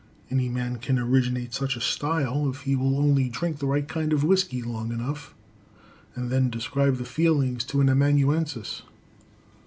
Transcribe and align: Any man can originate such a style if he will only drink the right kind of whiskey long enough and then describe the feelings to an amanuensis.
Any 0.31 0.49
man 0.49 0.77
can 0.77 0.97
originate 0.97 1.53
such 1.53 1.75
a 1.75 1.79
style 1.79 2.49
if 2.49 2.61
he 2.61 2.75
will 2.75 2.97
only 2.97 3.29
drink 3.29 3.59
the 3.59 3.67
right 3.67 3.87
kind 3.87 4.11
of 4.13 4.23
whiskey 4.23 4.63
long 4.63 4.91
enough 4.91 5.35
and 6.15 6.31
then 6.31 6.49
describe 6.49 6.97
the 6.97 7.05
feelings 7.05 7.63
to 7.65 7.81
an 7.81 7.87
amanuensis. 7.87 8.81